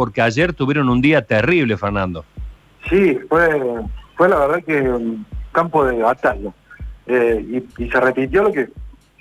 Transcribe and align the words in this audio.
porque 0.00 0.22
ayer 0.22 0.54
tuvieron 0.54 0.88
un 0.88 1.02
día 1.02 1.20
terrible, 1.26 1.76
Fernando. 1.76 2.24
Sí, 2.88 3.18
fue, 3.28 3.60
fue 4.16 4.30
la 4.30 4.38
verdad 4.38 4.64
que 4.64 4.80
un 4.80 5.26
campo 5.52 5.84
de 5.84 6.00
batalla. 6.00 6.52
Eh, 7.04 7.62
y, 7.76 7.90
se 7.90 8.00
repitió 8.00 8.44
lo 8.44 8.50
que, 8.50 8.70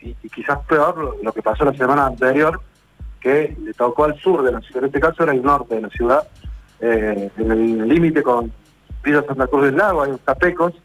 y, 0.01 0.13
quizás 0.29 0.59
peor, 0.69 1.17
lo, 1.21 1.33
que 1.33 1.41
pasó 1.41 1.65
la 1.65 1.73
semana 1.73 2.05
anterior, 2.05 2.61
que 3.19 3.57
le 3.61 3.73
tocó 3.73 4.05
al 4.05 4.17
sur 4.21 4.41
de 4.41 4.53
la 4.53 4.61
ciudad, 4.61 4.83
en 4.83 4.85
este 4.85 5.01
caso 5.01 5.23
era 5.23 5.33
el 5.33 5.43
norte 5.43 5.75
de 5.75 5.81
la 5.81 5.89
ciudad, 5.89 6.25
eh, 6.79 7.29
en 7.35 7.51
el 7.51 7.85
límite 7.85 8.23
con 8.23 8.49
Villa 9.03 9.21
Santa 9.27 9.47
Cruz 9.47 9.65
del 9.65 9.75
Lago, 9.75 10.03
hay 10.03 10.13
Tapecos. 10.23 10.75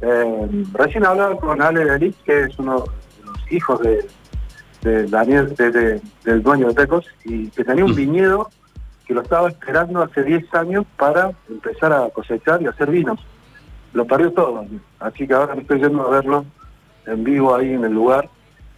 Eh, 0.00 0.64
recién 0.74 1.04
hablaba 1.04 1.36
con 1.38 1.60
Ale 1.60 1.84
Delis, 1.84 2.14
que 2.24 2.44
es 2.44 2.56
uno 2.60 2.84
de 2.84 3.26
los 3.26 3.52
hijos 3.52 3.80
de, 3.80 5.08
Daniel, 5.08 5.52
del 5.56 6.42
dueño 6.44 6.68
de 6.68 6.74
Tecos, 6.74 7.06
y 7.24 7.48
que 7.48 7.64
tenía 7.64 7.84
un 7.84 7.90
mm. 7.90 7.96
viñedo 7.96 8.48
que 9.06 9.14
lo 9.14 9.20
estaba 9.20 9.48
esperando 9.48 10.02
hace 10.02 10.22
10 10.22 10.54
años 10.54 10.84
para 10.96 11.32
empezar 11.48 11.92
a 11.92 12.08
cosechar 12.10 12.62
y 12.62 12.66
hacer 12.66 12.90
vinos. 12.90 13.20
Lo 13.92 14.06
perdió 14.06 14.32
todo, 14.32 14.66
así 14.98 15.26
que 15.26 15.34
ahora 15.34 15.54
me 15.54 15.62
estoy 15.62 15.80
yendo 15.80 16.06
a 16.06 16.10
verlo 16.10 16.44
en 17.06 17.22
vivo 17.22 17.54
ahí 17.54 17.72
en 17.72 17.84
el 17.84 17.92
lugar. 17.92 18.28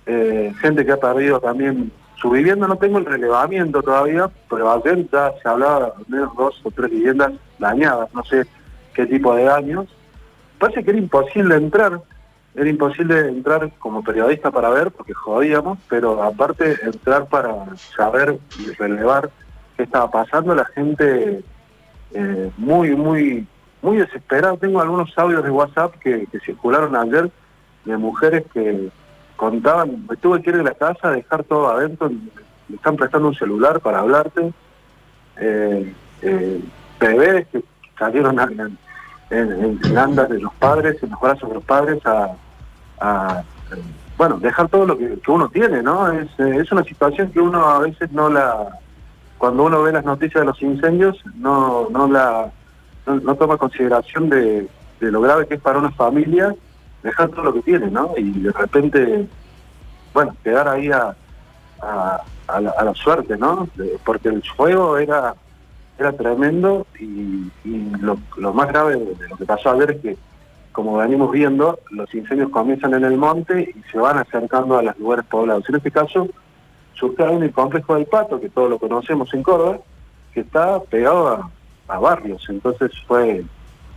Eh, 0.05 0.53
gente 0.61 0.85
que 0.85 0.93
ha 0.93 0.99
perdido 0.99 1.41
también 1.41 1.91
su 2.17 2.31
vivienda, 2.31 2.67
no 2.67 2.77
tengo 2.77 2.99
el 2.99 3.05
relevamiento 3.05 3.83
todavía, 3.83 4.31
pero 4.49 4.73
ayer 4.73 5.09
ya 5.11 5.33
se 5.43 5.49
hablaba 5.49 5.95
de 6.07 6.19
dos 6.19 6.61
o 6.65 6.71
tres 6.71 6.91
viviendas 6.91 7.33
dañadas, 7.59 8.13
no 8.15 8.25
sé 8.25 8.47
qué 8.95 9.07
tipo 9.07 9.35
de 9.35 9.45
daños. 9.45 9.87
Parece 10.59 10.83
que 10.83 10.91
era 10.91 10.99
imposible 10.99 11.55
entrar, 11.57 12.01
era 12.55 12.69
imposible 12.69 13.29
entrar 13.29 13.71
como 13.79 14.03
periodista 14.03 14.51
para 14.51 14.71
ver, 14.71 14.91
porque 14.91 15.13
jodíamos, 15.13 15.79
pero 15.89 16.23
aparte 16.23 16.79
entrar 16.83 17.27
para 17.27 17.55
saber 17.97 18.39
y 18.59 18.73
relevar 18.73 19.31
qué 19.77 19.83
estaba 19.85 20.11
pasando, 20.11 20.55
la 20.55 20.65
gente 20.67 21.43
eh, 22.13 22.51
muy, 22.57 22.95
muy, 22.95 23.47
muy 23.83 23.99
desesperada. 23.99 24.57
Tengo 24.57 24.81
algunos 24.81 25.17
audios 25.19 25.45
de 25.45 25.51
WhatsApp 25.51 25.95
que, 25.97 26.27
circularon 26.45 26.97
ayer 26.97 27.31
de 27.85 27.97
mujeres 27.97 28.45
que 28.53 28.89
contaban, 29.37 30.07
me 30.09 30.17
tuve 30.17 30.43
que 30.43 30.51
ir 30.51 30.57
de 30.57 30.65
la 30.65 30.75
casa, 30.75 31.11
dejar 31.11 31.45
todo 31.45 31.69
adentro, 31.69 32.11
me 32.69 32.77
están 32.77 32.97
prestando 32.97 33.29
un 33.29 33.35
celular 33.35 33.81
para 33.81 34.01
hablarte, 34.01 34.53
eh, 35.37 35.93
eh, 36.23 36.61
bebés 36.99 37.47
que 37.49 37.63
salieron 37.99 38.41
en, 38.41 38.79
en, 39.31 39.99
andas 39.99 40.31
de 40.31 40.41
los 40.41 40.55
padres, 40.55 41.03
en 41.03 41.11
los 41.11 41.21
brazos 41.21 41.49
de 41.49 41.55
los 41.55 41.65
padres, 41.65 42.01
a, 42.07 43.43
bueno, 44.17 44.39
dejar 44.39 44.69
todo 44.69 44.87
lo 44.87 44.97
que, 44.97 45.19
uno 45.29 45.49
tiene, 45.51 45.83
¿no? 45.83 46.11
Es, 46.11 46.29
es 46.39 46.73
una 46.73 46.83
situación 46.83 47.31
que 47.31 47.41
uno 47.41 47.69
a 47.69 47.81
veces 47.81 48.11
no 48.11 48.31
la 48.31 48.81
cuando 49.39 49.65
uno 49.65 49.83
ve 49.83 49.93
las 49.93 50.05
noticias 50.05 50.43
de 50.43 50.47
los 50.47 50.61
incendios, 50.63 51.23
no, 51.35 51.89
no, 51.91 52.09
la, 52.09 52.51
no, 53.07 53.35
toma 53.35 53.57
consideración 53.57 54.29
de, 54.29 54.69
lo 55.01 55.21
grave 55.21 55.47
que 55.47 55.55
es 55.55 55.61
para 55.61 55.79
una 55.79 55.91
familia 55.91 56.55
dejar 57.03 57.29
todo 57.29 57.45
lo 57.45 57.55
que 57.55 57.63
tiene, 57.63 57.91
¿no? 57.91 58.13
Y 58.17 58.41
de 58.41 58.53
repente, 58.53 59.27
bueno, 60.15 60.35
quedar 60.43 60.69
ahí 60.69 60.91
a, 60.91 61.15
a, 61.83 62.61
la, 62.61 62.95
suerte, 62.95 63.37
¿no? 63.37 63.69
porque 64.05 64.29
el 64.29 64.43
fuego 64.43 64.99
era, 64.99 65.35
era 65.99 66.13
tremendo 66.13 66.87
y, 66.99 67.51
lo, 68.01 68.55
más 68.55 68.69
grave 68.69 68.97
de 68.97 69.29
lo 69.29 69.37
que 69.37 69.45
pasó 69.45 69.71
ayer 69.71 69.93
es 69.93 70.01
que, 70.01 70.17
como 70.73 70.97
venimos 70.99 71.31
viendo, 71.31 71.79
los 71.91 72.13
incendios 72.15 72.51
comienzan 72.51 72.95
en 72.95 73.05
el 73.05 73.17
monte 73.17 73.75
y 73.75 73.91
se 73.91 73.99
van 73.99 74.19
acercando 74.19 74.79
a 74.79 74.83
los 74.83 74.99
lugares 74.99 75.25
poblados. 75.27 75.69
En 75.69 75.77
este 75.77 75.91
caso, 75.91 76.29
surgió 76.97 77.29
en 77.29 77.43
el 77.43 77.53
complejo 77.53 77.95
del 77.95 78.07
Pato, 78.07 78.41
que 78.41 78.49
todos 78.49 78.71
lo 78.71 78.79
conocemos 78.79 79.33
en 79.33 79.43
Córdoba, 79.43 79.79
que 80.33 80.41
está 80.41 80.81
pegado 80.81 81.29
a, 81.29 81.51
barrios. 81.99 82.45
Entonces 82.49 82.91
fue, 83.07 83.45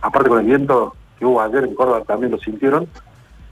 aparte 0.00 0.28
con 0.28 0.38
el 0.38 0.46
viento 0.46 0.94
que 1.18 1.26
hubo 1.26 1.40
ayer 1.40 1.64
en 1.64 1.74
Córdoba 1.74 2.02
también 2.06 2.30
lo 2.30 2.38
sintieron, 2.38 2.86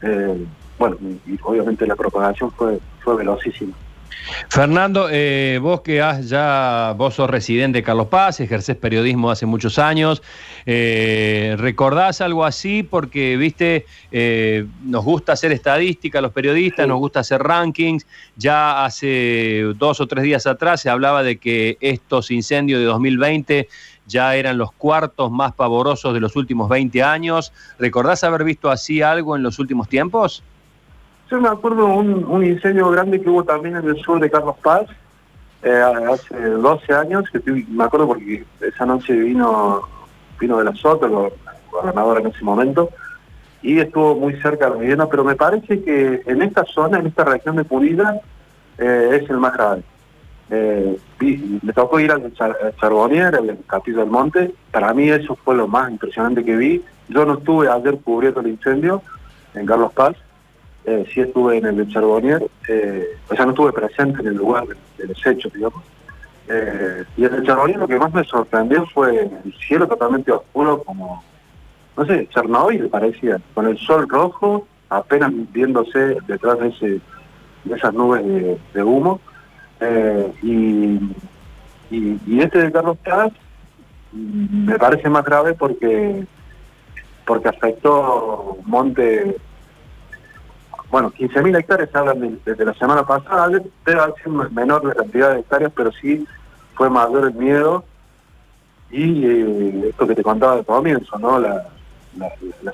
eh, 0.02 0.46
bueno, 0.78 0.96
y, 1.26 1.38
obviamente 1.42 1.86
la 1.86 1.96
propagación 1.96 2.52
fue, 2.52 2.78
fue 3.00 3.16
velocísima. 3.16 3.74
Fernando, 4.48 5.08
eh, 5.10 5.58
vos 5.60 5.80
que 5.82 6.00
has 6.00 6.28
ya, 6.28 6.94
vos 6.96 7.14
sos 7.14 7.28
residente 7.28 7.78
de 7.78 7.82
Carlos 7.82 8.08
Paz, 8.08 8.40
ejercés 8.40 8.76
periodismo 8.76 9.30
hace 9.30 9.46
muchos 9.46 9.78
años, 9.78 10.22
eh, 10.66 11.54
¿recordás 11.58 12.20
algo 12.20 12.44
así? 12.44 12.82
Porque, 12.82 13.36
viste, 13.36 13.86
eh, 14.10 14.66
nos 14.84 15.04
gusta 15.04 15.32
hacer 15.32 15.52
estadística 15.52 16.20
los 16.20 16.32
periodistas, 16.32 16.86
nos 16.86 16.98
gusta 16.98 17.20
hacer 17.20 17.42
rankings, 17.42 18.06
ya 18.36 18.84
hace 18.84 19.72
dos 19.76 20.00
o 20.00 20.06
tres 20.06 20.24
días 20.24 20.46
atrás 20.46 20.80
se 20.80 20.90
hablaba 20.90 21.22
de 21.22 21.38
que 21.38 21.76
estos 21.80 22.30
incendios 22.30 22.80
de 22.80 22.86
2020 22.86 23.68
ya 24.06 24.34
eran 24.36 24.56
los 24.56 24.72
cuartos 24.72 25.30
más 25.30 25.52
pavorosos 25.52 26.14
de 26.14 26.20
los 26.20 26.34
últimos 26.36 26.68
20 26.68 27.02
años. 27.02 27.52
¿Recordás 27.78 28.24
haber 28.24 28.44
visto 28.44 28.70
así 28.70 29.02
algo 29.02 29.36
en 29.36 29.42
los 29.42 29.58
últimos 29.58 29.88
tiempos? 29.88 30.42
Yo 31.30 31.40
me 31.40 31.48
acuerdo 31.48 31.86
un, 31.86 32.24
un 32.24 32.44
incendio 32.44 32.90
grande 32.90 33.20
que 33.20 33.28
hubo 33.28 33.44
también 33.44 33.76
en 33.76 33.86
el 33.86 33.96
sur 33.96 34.18
de 34.18 34.30
Carlos 34.30 34.56
Paz, 34.62 34.86
eh, 35.62 35.82
hace 36.10 36.38
12 36.38 36.94
años, 36.94 37.24
que 37.30 37.40
me 37.68 37.84
acuerdo 37.84 38.06
porque 38.06 38.44
esa 38.60 38.86
noche 38.86 39.12
vino 39.12 39.82
vino 40.38 40.58
de 40.58 40.64
la 40.64 40.74
Soto, 40.74 41.06
el 41.06 41.32
gobernador 41.70 42.20
en 42.20 42.28
ese 42.28 42.44
momento, 42.44 42.90
y 43.60 43.80
estuvo 43.80 44.14
muy 44.14 44.34
cerca 44.40 44.66
de 44.66 44.70
la 44.70 44.80
vivienda, 44.80 45.08
pero 45.08 45.24
me 45.24 45.34
parece 45.34 45.82
que 45.82 46.22
en 46.24 46.42
esta 46.42 46.64
zona, 46.64 46.98
en 46.98 47.08
esta 47.08 47.24
región 47.24 47.56
de 47.56 47.64
Pulida, 47.64 48.20
eh, 48.78 49.20
es 49.20 49.28
el 49.28 49.38
más 49.38 49.52
grave. 49.54 49.82
Eh, 50.50 50.96
me 51.62 51.72
tocó 51.72 52.00
ir 52.00 52.10
al 52.12 52.32
Charbonnier, 52.80 53.34
al 53.34 53.58
Castillo 53.66 53.98
del 53.98 54.10
Monte, 54.10 54.54
para 54.70 54.94
mí 54.94 55.10
eso 55.10 55.36
fue 55.36 55.56
lo 55.56 55.66
más 55.66 55.90
impresionante 55.90 56.44
que 56.44 56.56
vi. 56.56 56.84
Yo 57.08 57.24
no 57.24 57.34
estuve 57.34 57.68
ayer 57.68 57.98
cubriendo 57.98 58.40
el 58.40 58.48
incendio 58.48 59.02
en 59.54 59.66
Carlos 59.66 59.92
Paz, 59.92 60.14
eh, 60.88 61.06
sí 61.12 61.20
estuve 61.20 61.58
en 61.58 61.66
el 61.66 61.76
de 61.76 61.88
Charbonnier, 61.88 62.46
eh, 62.66 63.04
o 63.28 63.34
sea, 63.34 63.44
no 63.44 63.50
estuve 63.50 63.72
presente 63.72 64.20
en 64.22 64.28
el 64.28 64.36
lugar 64.36 64.64
de, 64.66 65.06
los 65.06 65.26
hechos, 65.26 65.52
digamos. 65.52 65.82
Eh, 66.48 67.04
y 67.18 67.24
en 67.26 67.34
el 67.34 67.46
Charbonnier 67.46 67.78
lo 67.78 67.86
que 67.86 67.98
más 67.98 68.12
me 68.14 68.24
sorprendió 68.24 68.86
fue 68.86 69.28
el 69.44 69.54
cielo 69.66 69.86
totalmente 69.86 70.32
oscuro, 70.32 70.82
como, 70.82 71.22
no 71.94 72.06
sé, 72.06 72.26
Chernobyl 72.28 72.88
parecía, 72.88 73.38
con 73.52 73.66
el 73.66 73.76
sol 73.78 74.08
rojo 74.08 74.66
apenas 74.88 75.30
viéndose 75.52 76.16
detrás 76.26 76.58
de, 76.58 76.68
ese, 76.68 77.00
de 77.64 77.76
esas 77.76 77.92
nubes 77.92 78.24
de, 78.72 78.82
humo. 78.82 79.20
Eh, 79.80 80.32
y, 80.42 82.40
este 82.40 82.62
de 82.62 82.72
Carlos 82.72 82.96
Paz 83.04 83.32
me 84.12 84.78
parece 84.78 85.08
más 85.10 85.24
grave 85.24 85.52
porque 85.54 86.26
porque 87.26 87.48
afectó 87.48 88.56
Monte 88.64 89.36
bueno, 91.00 91.12
15.000 91.16 91.58
hectáreas 91.60 91.94
hablan 91.94 92.40
desde 92.44 92.64
la 92.64 92.74
semana 92.74 93.06
pasada, 93.06 93.48
debe 93.48 94.00
haber 94.00 94.50
menor 94.50 94.84
la 94.84 94.94
cantidad 94.94 95.32
de 95.32 95.40
hectáreas, 95.40 95.72
pero 95.74 95.92
sí 95.92 96.26
fue 96.74 96.90
mayor 96.90 97.28
el 97.28 97.34
miedo 97.34 97.84
y 98.90 99.24
eh, 99.24 99.88
esto 99.90 100.08
que 100.08 100.16
te 100.16 100.24
contaba 100.24 100.56
de 100.56 100.64
comienzo, 100.64 101.16
¿no? 101.18 101.38
La, 101.38 101.66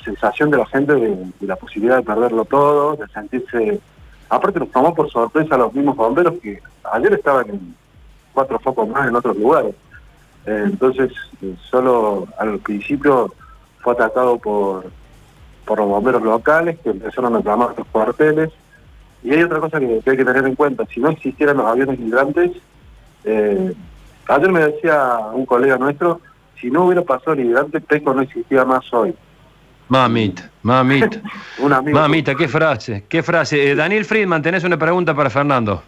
sensación 0.02 0.50
de 0.50 0.56
la 0.56 0.66
gente 0.66 0.94
de, 0.94 1.32
la 1.40 1.56
posibilidad 1.56 1.96
de 1.96 2.02
perderlo 2.02 2.44
todo, 2.46 2.96
de 2.96 3.06
sentirse... 3.08 3.80
Aparte 4.30 4.58
nos 4.58 4.70
tomó 4.70 4.94
por 4.94 5.10
sorpresa 5.10 5.54
a 5.54 5.58
los 5.58 5.74
mismos 5.74 5.96
bomberos 5.96 6.34
que 6.42 6.62
ayer 6.92 7.12
estaban 7.12 7.50
en 7.50 7.76
cuatro 8.32 8.58
focos 8.58 8.88
más 8.88 9.06
en 9.06 9.16
otros 9.16 9.36
lugares. 9.36 9.74
Eh, 10.46 10.62
entonces, 10.64 11.12
eh, 11.42 11.54
solo 11.70 12.26
al 12.38 12.58
principio 12.58 13.34
fue 13.82 13.92
atacado 13.92 14.38
por 14.38 14.86
por 15.64 15.78
los 15.78 15.88
bomberos 15.88 16.22
locales 16.22 16.78
que 16.82 16.90
empezaron 16.90 17.36
a 17.36 17.40
llamar 17.40 17.74
los 17.76 17.86
cuarteles. 17.88 18.50
Y 19.22 19.32
hay 19.32 19.42
otra 19.42 19.60
cosa 19.60 19.80
que, 19.80 19.86
hay 19.86 20.16
que 20.16 20.24
tener 20.24 20.44
en 20.44 20.54
cuenta, 20.54 20.84
si 20.92 21.00
no 21.00 21.10
existieran 21.10 21.56
los 21.56 21.66
aviones 21.66 21.98
hidrantes, 21.98 22.52
eh, 23.24 23.72
ayer 24.28 24.52
me 24.52 24.60
decía 24.60 25.18
un 25.32 25.46
colega 25.46 25.78
nuestro, 25.78 26.20
si 26.60 26.70
no 26.70 26.84
hubiera 26.84 27.02
pasado 27.02 27.32
el 27.32 27.46
hidrante, 27.46 27.80
Peco 27.80 28.12
no 28.12 28.22
existía 28.22 28.64
más 28.64 28.92
hoy. 28.92 29.14
Mamita, 29.88 30.50
mamita. 30.62 31.20
mamita, 31.92 32.34
qué 32.34 32.48
frase, 32.48 33.04
qué 33.08 33.22
frase. 33.22 33.70
Eh, 33.70 33.74
Daniel 33.74 34.04
Friedman, 34.04 34.42
tenés 34.42 34.64
una 34.64 34.78
pregunta 34.78 35.14
para 35.14 35.30
Fernando. 35.30 35.82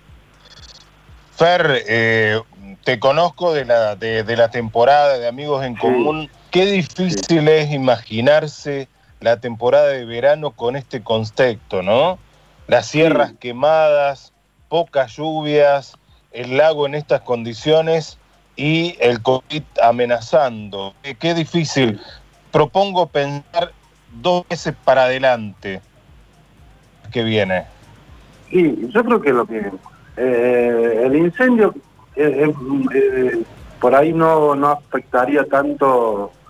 Fer, 1.37 1.83
eh, 1.87 2.41
te 2.85 2.99
conozco 2.99 3.53
de 3.53 3.65
la, 3.65 3.97
de, 3.97 4.37
la 4.37 4.51
temporada 4.51 5.19
de 5.19 5.29
Amigos 5.29 5.65
en 5.65 5.77
Común. 5.77 6.31
Qué 6.51 6.65
difícil 6.67 7.49
es 7.49 7.71
imaginarse 7.71 8.89
la 9.27 9.41
temporada 9.41 9.89
de 9.89 10.05
verano 10.05 10.53
con 10.53 10.77
este 10.77 11.03
contexto, 11.03 11.83
¿no? 11.83 12.17
Las 12.69 12.87
sierras 12.87 13.33
quemadas, 13.41 14.33
pocas 14.69 15.17
lluvias, 15.17 15.99
el 16.31 16.57
lago 16.57 16.87
en 16.87 16.95
estas 16.95 17.23
condiciones 17.23 18.19
y 18.55 18.97
el 19.01 19.21
COVID 19.23 19.65
amenazando. 19.83 20.95
Qué, 21.19 21.35
difícil. 21.35 22.01
Propongo 22.53 23.09
pensar 23.09 23.73
dos 24.23 24.47
veces 24.49 24.77
para 24.85 25.07
adelante 25.07 25.81
que 27.11 27.25
viene. 27.25 27.65
Sí, 28.49 28.79
yo 28.95 29.05
creo 29.05 29.21
que 29.21 29.33
lo 29.33 29.45
que 29.45 29.73
eh, 30.19 31.03
el 31.05 31.17
incendio 31.17 31.75
eh, 32.15 32.49
eh, 32.95 33.43
por 33.81 33.93
ahí 33.93 34.13
no, 34.13 34.55
no 34.55 34.69
afectaría 34.69 35.43
tanto 35.47 36.31
eh, 36.31 36.46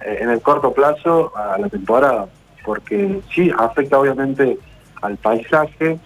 en 0.00 0.30
el 0.30 0.40
corto 0.40 0.72
plazo 0.72 1.32
a 1.36 1.58
la 1.58 1.68
temporada, 1.68 2.26
porque 2.64 3.20
sí 3.34 3.50
afecta 3.56 3.98
obviamente 3.98 4.58
al 5.02 5.16
paisaje, 5.16 5.98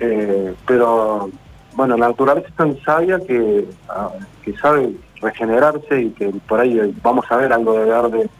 eh, 0.00 0.54
pero 0.66 1.30
bueno, 1.74 1.96
la 1.96 2.08
naturaleza 2.08 2.48
es 2.48 2.54
tan 2.54 2.80
sabia 2.82 3.18
que, 3.20 3.66
ah, 3.88 4.10
que 4.42 4.56
sabe 4.56 4.94
regenerarse 5.20 6.02
y 6.02 6.10
que 6.10 6.28
por 6.46 6.60
ahí 6.60 6.94
vamos 7.02 7.24
a 7.30 7.36
ver 7.36 7.52
algo 7.52 7.78
de 7.78 7.84
verde 7.84 8.30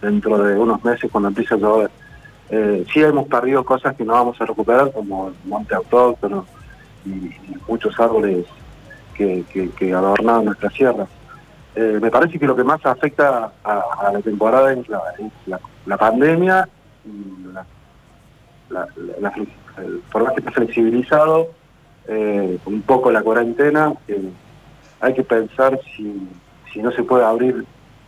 dentro 0.00 0.38
de 0.38 0.56
unos 0.58 0.82
meses 0.84 1.10
cuando 1.10 1.28
empiece 1.28 1.54
a 1.54 1.58
llover. 1.58 1.90
Eh, 2.50 2.86
sí 2.92 3.00
hemos 3.00 3.26
perdido 3.28 3.64
cosas 3.64 3.94
que 3.94 4.04
no 4.04 4.14
vamos 4.14 4.40
a 4.40 4.46
recuperar, 4.46 4.90
como 4.92 5.28
el 5.28 5.34
monte 5.44 5.74
autóctono 5.74 6.46
y, 7.04 7.30
muchos 7.66 7.98
árboles 8.00 8.46
que, 9.14 9.44
que, 9.76 9.92
adornaban 9.92 10.46
nuestra 10.46 10.70
sierra. 10.70 11.06
Eh, 11.80 12.00
me 12.02 12.10
parece 12.10 12.40
que 12.40 12.46
lo 12.48 12.56
que 12.56 12.64
más 12.64 12.84
afecta 12.84 13.52
a, 13.62 14.10
la 14.12 14.20
temporada 14.20 14.72
es 14.72 14.84
la, 15.86 15.96
pandemia 15.96 16.68
y 17.04 17.52
la, 17.52 17.64
más 19.20 19.32
que 19.34 20.40
está 20.40 20.50
flexibilizado, 20.50 21.52
eh, 22.08 22.58
un 22.66 22.82
poco 22.82 23.12
la 23.12 23.22
cuarentena, 23.22 23.92
hay 24.98 25.14
que 25.14 25.22
pensar 25.22 25.78
si, 25.94 26.28
si 26.72 26.82
no 26.82 26.90
se 26.90 27.04
puede 27.04 27.24
abrir 27.24 27.64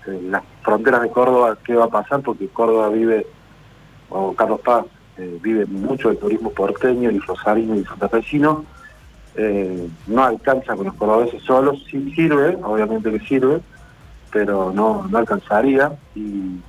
eh, 0.08 0.20
las 0.24 0.42
fronteras 0.62 1.02
de 1.02 1.10
Córdoba, 1.10 1.56
qué 1.62 1.76
va 1.76 1.84
a 1.84 1.90
pasar, 1.90 2.22
porque 2.22 2.48
Córdoba 2.48 2.88
vive, 2.88 3.24
o 4.08 4.34
Carlos 4.34 4.62
Paz, 4.62 4.84
vive 5.16 5.64
mucho 5.66 6.08
del 6.08 6.18
turismo 6.18 6.50
porteño 6.50 7.08
y 7.12 7.20
rosarino 7.20 7.76
y 7.76 7.84
santafesino, 7.84 8.64
eh, 9.36 9.88
no 10.06 10.24
alcanza 10.24 10.74
con 10.76 10.86
los 10.86 10.94
cordobeses 10.94 11.42
solos, 11.42 11.84
sí 11.90 12.12
sirve, 12.14 12.58
obviamente 12.62 13.10
que 13.10 13.20
sirve, 13.20 13.60
pero 14.32 14.72
no, 14.72 15.06
no 15.08 15.18
alcanzaría. 15.18 15.92
Y, 16.14 16.60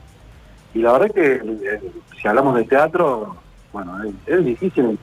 la 0.73 0.93
verdad 0.93 1.07
es 1.07 1.13
que 1.13 1.79
si 2.21 2.27
hablamos 2.27 2.55
de 2.55 2.63
teatro, 2.63 3.35
bueno, 3.73 3.97
es, 4.25 4.45
difícil 4.45 4.97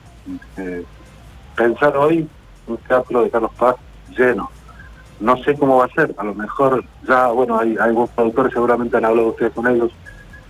pensar 1.55 1.95
hoy 1.95 2.27
un 2.67 2.77
teatro 2.77 3.23
de 3.23 3.29
Carlos 3.29 3.51
Paz 3.57 3.75
lleno 4.17 4.49
no 5.19 5.37
sé 5.43 5.55
cómo 5.55 5.77
va 5.77 5.85
a 5.85 5.89
ser, 5.89 6.13
a 6.17 6.23
lo 6.23 6.33
mejor 6.33 6.83
ya, 7.07 7.27
bueno, 7.27 7.59
hay, 7.59 7.75
algunos 7.77 8.09
productores 8.11 8.53
seguramente 8.53 8.97
han 8.97 9.05
hablado 9.05 9.29
ustedes 9.29 9.53
con 9.53 9.67
ellos. 9.67 9.91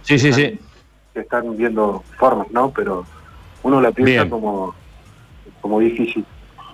Sí, 0.03 0.19
sí, 0.19 0.31
sí. 0.31 0.59
Que 1.13 1.21
están 1.21 1.57
viendo 1.57 2.03
formas, 2.17 2.49
¿no? 2.51 2.69
Pero 2.71 3.05
uno 3.63 3.81
la 3.81 3.91
piensa 3.91 4.29
como, 4.29 4.75
como 5.61 5.79
difícil. 5.79 6.25